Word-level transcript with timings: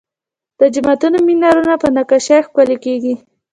د 0.59 0.61
جوماتونو 0.73 1.17
مینارونه 1.27 1.73
په 1.81 1.87
نقاشۍ 1.97 2.37
ښکلي 2.45 2.77
کیږي. 2.85 3.13